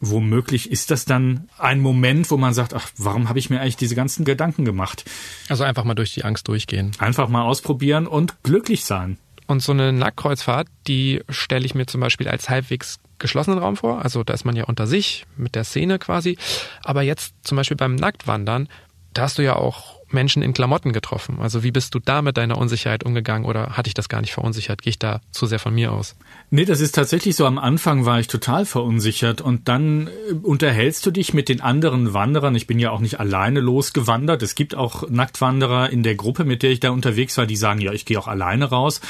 [0.00, 3.76] Womöglich ist das dann ein Moment, wo man sagt, ach, warum habe ich mir eigentlich
[3.76, 5.04] diese ganzen Gedanken gemacht?
[5.48, 6.92] Also einfach mal durch die Angst durchgehen.
[6.98, 9.18] Einfach mal ausprobieren und glücklich sein.
[9.46, 14.02] Und so eine Nacktkreuzfahrt, die stelle ich mir zum Beispiel als halbwegs geschlossenen Raum vor.
[14.02, 16.38] Also da ist man ja unter sich mit der Szene quasi.
[16.84, 18.68] Aber jetzt zum Beispiel beim Nacktwandern,
[19.12, 21.38] da hast du ja auch Menschen in Klamotten getroffen.
[21.40, 24.32] Also wie bist du da mit deiner Unsicherheit umgegangen oder hatte ich das gar nicht
[24.32, 24.82] verunsichert?
[24.82, 26.16] Gehe ich da zu sehr von mir aus?
[26.50, 27.46] Nee, das ist tatsächlich so.
[27.46, 32.12] Am Anfang war ich total verunsichert und dann äh, unterhältst du dich mit den anderen
[32.12, 32.54] Wanderern.
[32.54, 34.42] Ich bin ja auch nicht alleine losgewandert.
[34.42, 37.80] Es gibt auch Nacktwanderer in der Gruppe, mit der ich da unterwegs war, die sagen,
[37.80, 39.00] ja, ich gehe auch alleine raus.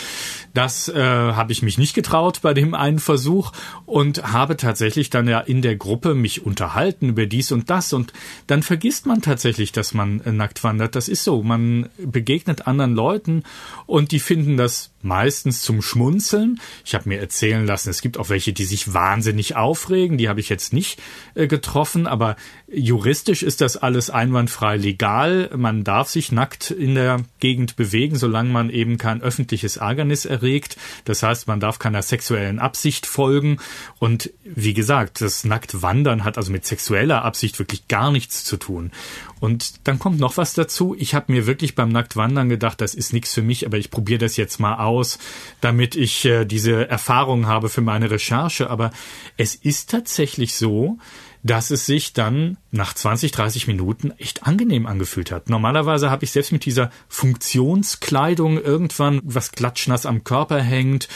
[0.54, 3.52] Das äh, habe ich mich nicht getraut bei dem einen Versuch
[3.86, 8.12] und habe tatsächlich dann ja in der Gruppe mich unterhalten über dies und das und
[8.46, 11.42] dann vergisst man tatsächlich, dass man äh, nackt wandert das ist so.
[11.42, 13.44] Man begegnet anderen Leuten
[13.87, 16.61] und die finden das meistens zum Schmunzeln.
[16.85, 20.18] Ich habe mir erzählen lassen, es gibt auch welche, die sich wahnsinnig aufregen.
[20.18, 21.00] Die habe ich jetzt nicht
[21.35, 22.37] äh, getroffen, aber
[22.72, 25.50] juristisch ist das alles einwandfrei legal.
[25.56, 30.76] Man darf sich nackt in der Gegend bewegen, solange man eben kein öffentliches Ärgernis erregt.
[31.04, 33.59] Das heißt, man darf keiner sexuellen Absicht folgen.
[33.98, 38.92] Und wie gesagt, das Nacktwandern hat also mit sexueller Absicht wirklich gar nichts zu tun.
[39.40, 40.94] Und dann kommt noch was dazu.
[40.98, 44.18] Ich habe mir wirklich beim Nacktwandern gedacht, das ist nichts für mich, aber ich probiere
[44.18, 45.18] das jetzt mal aus,
[45.61, 48.70] damit ich äh, diese Erfahrung habe für meine Recherche.
[48.70, 48.92] Aber
[49.37, 50.98] es ist tatsächlich so,
[51.42, 55.50] dass es sich dann nach 20, 30 Minuten echt angenehm angefühlt hat.
[55.50, 61.09] Normalerweise habe ich selbst mit dieser Funktionskleidung irgendwann was klatschnass am Körper hängt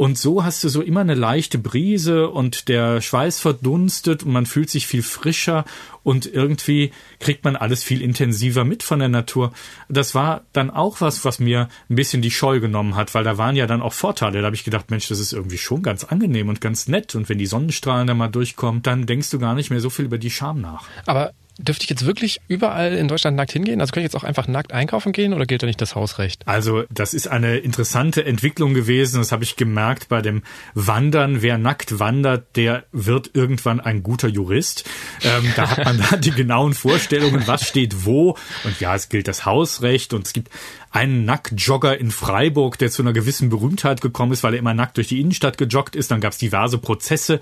[0.00, 4.46] und so hast du so immer eine leichte Brise und der Schweiß verdunstet und man
[4.46, 5.66] fühlt sich viel frischer
[6.02, 9.52] und irgendwie kriegt man alles viel intensiver mit von der Natur.
[9.90, 13.36] Das war dann auch was, was mir ein bisschen die Scheu genommen hat, weil da
[13.36, 14.40] waren ja dann auch Vorteile.
[14.40, 17.14] Da habe ich gedacht, Mensch, das ist irgendwie schon ganz angenehm und ganz nett.
[17.14, 20.06] Und wenn die Sonnenstrahlen da mal durchkommen, dann denkst du gar nicht mehr so viel
[20.06, 20.88] über die Scham nach.
[21.06, 23.80] Aber dürfte ich jetzt wirklich überall in Deutschland nackt hingehen?
[23.80, 26.46] Also kann ich jetzt auch einfach nackt einkaufen gehen oder gilt da nicht das Hausrecht?
[26.46, 29.18] Also das ist eine interessante Entwicklung gewesen.
[29.18, 30.42] Das habe ich gemerkt bei dem
[30.74, 31.42] Wandern.
[31.42, 34.88] Wer nackt wandert, der wird irgendwann ein guter Jurist.
[35.22, 38.36] Ähm, da hat man dann die genauen Vorstellungen, was steht wo.
[38.64, 40.50] Und ja, es gilt das Hausrecht und es gibt
[40.90, 44.96] einen Nacktjogger in Freiburg, der zu einer gewissen Berühmtheit gekommen ist, weil er immer nackt
[44.96, 46.10] durch die Innenstadt gejoggt ist.
[46.10, 47.40] Dann gab es diverse Prozesse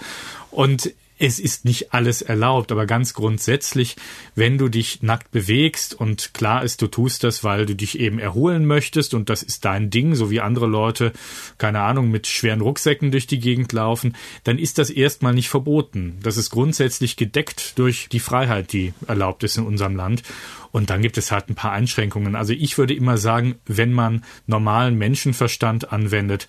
[0.51, 3.97] und es ist nicht alles erlaubt, aber ganz grundsätzlich,
[4.35, 8.19] wenn du dich nackt bewegst und klar ist, du tust das, weil du dich eben
[8.19, 11.13] erholen möchtest und das ist dein Ding, so wie andere Leute,
[11.59, 16.19] keine Ahnung, mit schweren Rucksäcken durch die Gegend laufen, dann ist das erstmal nicht verboten.
[16.23, 20.23] Das ist grundsätzlich gedeckt durch die Freiheit, die erlaubt ist in unserem Land.
[20.71, 22.37] Und dann gibt es halt ein paar Einschränkungen.
[22.37, 26.47] Also ich würde immer sagen, wenn man normalen Menschenverstand anwendet,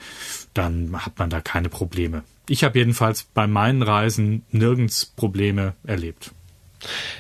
[0.54, 2.24] dann hat man da keine Probleme.
[2.50, 6.32] Ich habe jedenfalls bei meinen Reisen nirgends Probleme erlebt.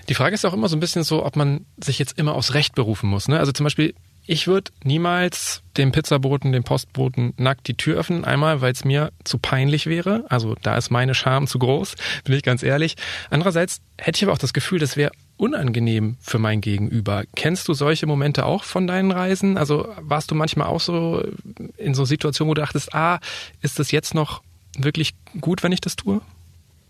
[0.07, 2.55] Die Frage ist auch immer so ein bisschen so, ob man sich jetzt immer aufs
[2.55, 3.27] Recht berufen muss.
[3.27, 3.37] Ne?
[3.39, 3.93] Also zum Beispiel,
[4.25, 8.25] ich würde niemals dem Pizzaboten, dem Postboten nackt die Tür öffnen.
[8.25, 10.25] Einmal, weil es mir zu peinlich wäre.
[10.29, 12.95] Also da ist meine Scham zu groß, bin ich ganz ehrlich.
[13.29, 17.23] Andererseits hätte ich aber auch das Gefühl, das wäre unangenehm für mein Gegenüber.
[17.35, 19.57] Kennst du solche Momente auch von deinen Reisen?
[19.57, 21.23] Also warst du manchmal auch so
[21.77, 23.19] in so Situationen, wo du dachtest, ah,
[23.61, 24.41] ist das jetzt noch
[24.83, 26.21] wirklich gut, wenn ich das tue?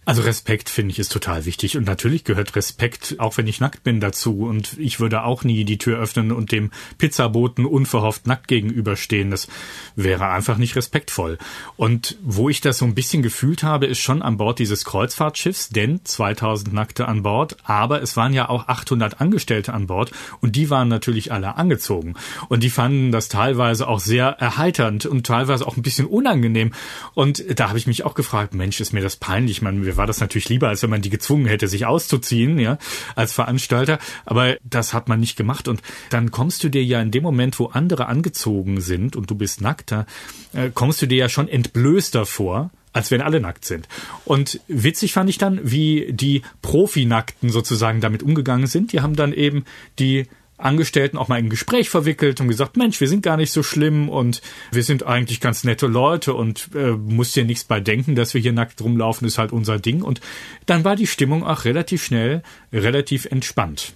[0.10, 3.84] Also Respekt finde ich ist total wichtig und natürlich gehört Respekt, auch wenn ich nackt
[3.84, 8.48] bin, dazu und ich würde auch nie die Tür öffnen und dem Pizzaboten unverhofft nackt
[8.48, 9.30] gegenüberstehen.
[9.30, 9.48] Das
[9.96, 11.38] wäre einfach nicht respektvoll.
[11.78, 15.70] Und wo ich das so ein bisschen gefühlt habe, ist schon an Bord dieses Kreuzfahrtschiffs,
[15.70, 20.56] denn 2000 Nackte an Bord, aber es waren ja auch 800 Angestellte an Bord und
[20.56, 22.16] die waren natürlich alle angezogen
[22.48, 26.74] und die fanden das teilweise auch sehr erheiternd und teilweise auch ein bisschen unangenehm
[27.14, 30.22] und da habe ich mich auch gefragt, Mensch, ist mir das peinlich, man war das
[30.22, 32.80] natürlich lieber, als wenn man die gezwungen hätte, sich auszuziehen, ja,
[33.16, 34.00] als Veranstalter.
[34.26, 35.68] Aber das hat man nicht gemacht.
[35.68, 39.36] Und dann kommst du dir ja in dem Moment, wo andere angezogen sind und du
[39.36, 40.08] bist nackter,
[40.54, 43.88] äh, kommst du dir ja schon entblößter vor als wenn alle nackt sind.
[44.26, 48.94] Und witzig fand ich dann, wie die Profi-Nackten sozusagen damit umgegangen sind.
[48.94, 49.64] Die haben dann eben
[50.00, 50.26] die
[50.60, 53.64] Angestellten auch mal in ein Gespräch verwickelt und gesagt, Mensch, wir sind gar nicht so
[53.64, 54.42] schlimm und
[54.72, 58.42] wir sind eigentlich ganz nette Leute und äh, musst dir nichts bei denken, dass wir
[58.42, 60.02] hier nackt rumlaufen, ist halt unser Ding.
[60.02, 60.22] Und
[60.66, 62.44] dann war die Stimmung auch relativ schnell,
[62.74, 63.94] relativ entspannt.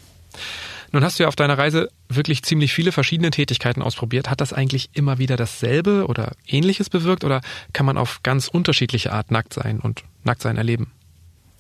[0.94, 4.30] Nun hast du ja auf deiner Reise wirklich ziemlich viele verschiedene Tätigkeiten ausprobiert.
[4.30, 7.42] Hat das eigentlich immer wieder dasselbe oder ähnliches bewirkt oder
[7.74, 10.92] kann man auf ganz unterschiedliche Art nackt sein und nackt sein erleben?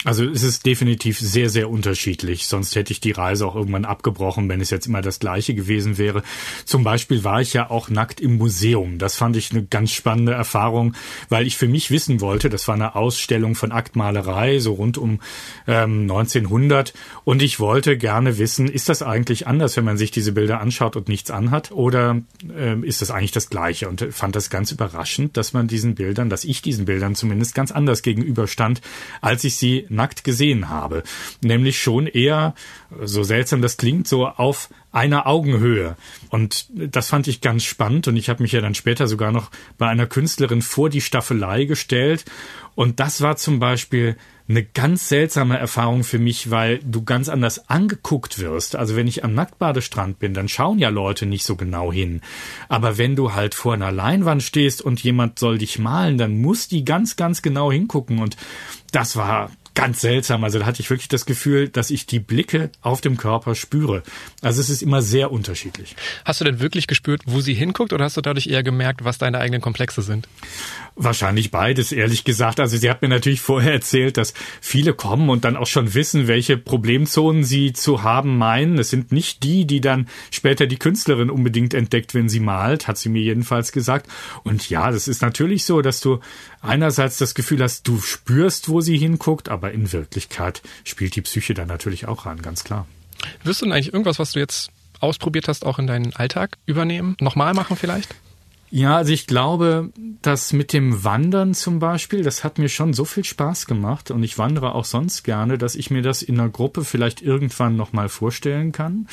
[0.06, 2.48] Also es ist definitiv sehr, sehr unterschiedlich.
[2.48, 5.98] Sonst hätte ich die Reise auch irgendwann abgebrochen, wenn es jetzt immer das gleiche gewesen
[5.98, 6.24] wäre.
[6.66, 8.98] Zum Beispiel war ich ja auch nackt im Museum.
[8.98, 10.94] Das fand ich eine ganz spannende Erfahrung,
[11.30, 15.22] weil ich für mich wissen wollte, das war eine Ausstellung von Aktmalerei, so rund um
[15.68, 16.94] ähm, 1900.
[17.24, 20.98] Und ich wollte gerne wissen, ist das eigentlich anders, wenn man sich diese Bilder anschaut
[20.98, 21.72] und nichts anhat?
[21.72, 22.22] Oder
[22.58, 23.88] ähm, ist das eigentlich das Gleiche?
[23.88, 27.72] Und fand das ganz überraschend, dass man diesen Bildern, dass ich diesen Bildern zumindest ganz
[27.72, 28.82] anders gegenüberstand,
[29.22, 31.04] als ich sie nackt gesehen habe.
[31.42, 32.54] Nämlich schon eher,
[33.02, 35.96] so seltsam das klingt, so auf einer Augenhöhe.
[36.30, 38.08] Und das fand ich ganz spannend.
[38.08, 41.66] Und ich habe mich ja dann später sogar noch bei einer Künstlerin vor die Staffelei
[41.66, 42.26] gestellt.
[42.76, 47.70] Und das war zum Beispiel eine ganz seltsame Erfahrung für mich, weil du ganz anders
[47.70, 48.76] angeguckt wirst.
[48.76, 52.22] Also wenn ich am Nacktbadestrand bin, dann schauen ja Leute nicht so genau hin.
[52.68, 56.68] Aber wenn du halt vor einer Leinwand stehst und jemand soll dich malen, dann muss
[56.68, 58.20] die ganz, ganz genau hingucken.
[58.20, 58.36] Und
[58.92, 60.44] das war ganz seltsam.
[60.44, 64.04] Also da hatte ich wirklich das Gefühl, dass ich die Blicke auf dem Körper spüre.
[64.42, 65.96] Also es ist immer sehr unterschiedlich.
[66.26, 69.18] Hast du denn wirklich gespürt, wo sie hinguckt oder hast du dadurch eher gemerkt, was
[69.18, 70.28] deine eigenen Komplexe sind?
[70.96, 72.60] Wahrscheinlich beides, ehrlich gesagt.
[72.60, 76.28] Also sie hat mir natürlich vorher erzählt, dass viele kommen und dann auch schon wissen,
[76.28, 78.78] welche Problemzonen sie zu haben meinen.
[78.78, 83.00] Es sind nicht die, die dann später die Künstlerin unbedingt entdeckt, wenn sie malt, hat
[83.00, 84.08] sie mir jedenfalls gesagt.
[84.44, 86.20] Und ja, das ist natürlich so, dass du
[86.62, 91.56] einerseits das Gefühl hast, du spürst, wo sie hinguckt, aber in Wirklichkeit spielt die Psyche
[91.56, 92.86] da natürlich auch ran, ganz klar.
[93.44, 97.18] Wirst du denn eigentlich irgendwas, was du jetzt ausprobiert hast, auch in deinen Alltag übernehmen?
[97.20, 98.14] Nochmal machen vielleicht?
[98.76, 99.92] Ja, also ich glaube,
[100.24, 104.24] dass mit dem Wandern zum Beispiel, das hat mir schon so viel Spaß gemacht und
[104.24, 108.10] ich wandere auch sonst gerne, dass ich mir das in einer Gruppe vielleicht irgendwann nochmal
[108.10, 109.08] vorstellen kann.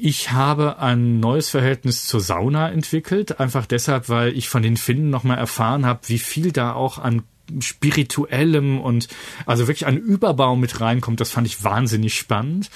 [0.00, 5.08] Ich habe ein neues Verhältnis zur Sauna entwickelt, einfach deshalb, weil ich von den Finnen
[5.08, 7.22] nochmal erfahren habe, wie viel da auch an
[7.60, 9.06] spirituellem und
[9.46, 11.20] also wirklich ein Überbau mit reinkommt.
[11.20, 12.70] Das fand ich wahnsinnig spannend.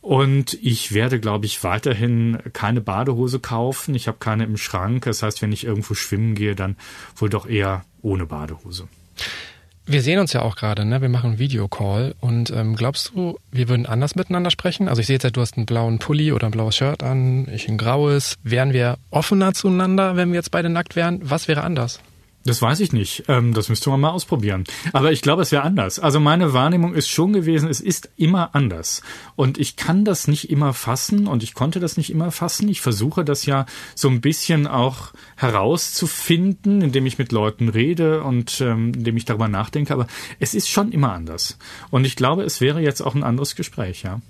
[0.00, 3.94] Und ich werde, glaube ich, weiterhin keine Badehose kaufen.
[3.94, 5.04] Ich habe keine im Schrank.
[5.04, 6.76] Das heißt, wenn ich irgendwo schwimmen gehe, dann
[7.16, 8.88] wohl doch eher ohne Badehose.
[9.90, 11.00] Wir sehen uns ja auch gerade, ne?
[11.00, 14.86] Wir machen einen Videocall und ähm, glaubst du, wir würden anders miteinander sprechen?
[14.86, 17.68] Also ich sehe jetzt du hast einen blauen Pulli oder ein blaues Shirt an, ich
[17.68, 18.36] ein graues.
[18.42, 21.20] Wären wir offener zueinander, wenn wir jetzt beide nackt wären?
[21.22, 22.00] Was wäre anders?
[22.44, 23.24] Das weiß ich nicht.
[23.28, 24.64] Ähm, das müsste man mal ausprobieren.
[24.92, 25.98] Aber ich glaube, es wäre anders.
[25.98, 29.02] Also meine Wahrnehmung ist schon gewesen, es ist immer anders.
[29.36, 32.68] Und ich kann das nicht immer fassen und ich konnte das nicht immer fassen.
[32.68, 38.60] Ich versuche das ja so ein bisschen auch herauszufinden, indem ich mit Leuten rede und
[38.60, 39.92] ähm, indem ich darüber nachdenke.
[39.92, 40.06] Aber
[40.38, 41.58] es ist schon immer anders.
[41.90, 44.20] Und ich glaube, es wäre jetzt auch ein anderes Gespräch, ja.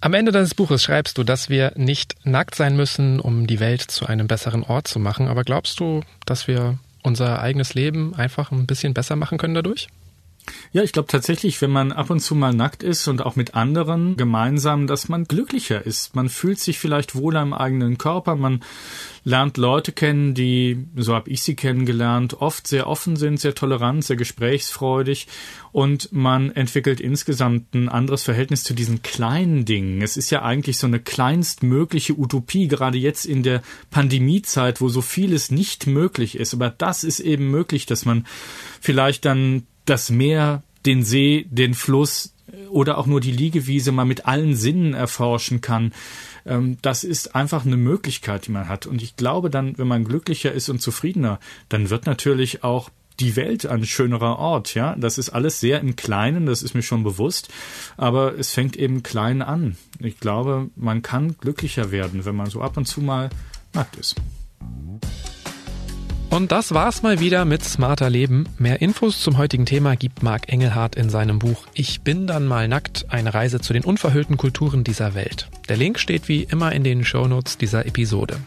[0.00, 3.80] Am Ende deines Buches schreibst du, dass wir nicht nackt sein müssen, um die Welt
[3.82, 5.26] zu einem besseren Ort zu machen.
[5.26, 9.86] Aber glaubst du, dass wir unser eigenes Leben einfach ein bisschen besser machen können dadurch?
[10.72, 13.54] Ja, ich glaube tatsächlich, wenn man ab und zu mal nackt ist und auch mit
[13.54, 16.14] anderen gemeinsam, dass man glücklicher ist.
[16.14, 18.62] Man fühlt sich vielleicht wohler im eigenen Körper, man
[19.24, 24.04] lernt Leute kennen, die, so habe ich sie kennengelernt, oft sehr offen sind, sehr tolerant,
[24.04, 25.26] sehr gesprächsfreudig
[25.72, 30.00] und man entwickelt insgesamt ein anderes Verhältnis zu diesen kleinen Dingen.
[30.00, 35.02] Es ist ja eigentlich so eine kleinstmögliche Utopie, gerade jetzt in der Pandemiezeit, wo so
[35.02, 36.54] vieles nicht möglich ist.
[36.54, 38.26] Aber das ist eben möglich, dass man
[38.80, 42.32] vielleicht dann das Meer, den See, den Fluss
[42.70, 45.92] oder auch nur die Liegewiese mal mit allen Sinnen erforschen kann.
[46.44, 48.86] Ähm, das ist einfach eine Möglichkeit, die man hat.
[48.86, 53.34] Und ich glaube dann, wenn man glücklicher ist und zufriedener, dann wird natürlich auch die
[53.34, 54.94] Welt ein schönerer Ort, ja.
[54.96, 57.48] Das ist alles sehr im Kleinen, das ist mir schon bewusst.
[57.96, 59.76] Aber es fängt eben klein an.
[59.98, 63.30] Ich glaube, man kann glücklicher werden, wenn man so ab und zu mal
[63.72, 64.16] nackt ist.
[66.28, 68.48] Und das war's mal wieder mit Smarter Leben.
[68.58, 72.68] Mehr Infos zum heutigen Thema gibt Marc Engelhardt in seinem Buch Ich bin dann mal
[72.68, 75.48] nackt, eine Reise zu den unverhüllten Kulturen dieser Welt.
[75.68, 78.38] Der Link steht wie immer in den Shownotes dieser Episode.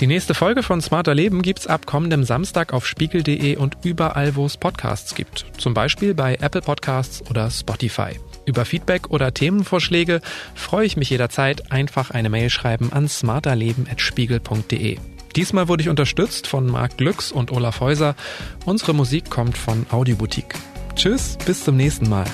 [0.00, 4.44] Die nächste Folge von Smarter Leben gibt's ab kommendem Samstag auf spiegel.de und überall, wo
[4.44, 5.46] es Podcasts gibt.
[5.56, 8.20] Zum Beispiel bei Apple Podcasts oder Spotify.
[8.44, 10.20] Über Feedback oder Themenvorschläge
[10.54, 11.72] freue ich mich jederzeit.
[11.72, 14.98] Einfach eine Mail schreiben an smarterleben.spiegel.de.
[15.36, 18.14] Diesmal wurde ich unterstützt von Marc Glücks und Olaf Häuser.
[18.64, 20.54] Unsere Musik kommt von Audioboutique.
[20.94, 22.24] Tschüss, bis zum nächsten Mal.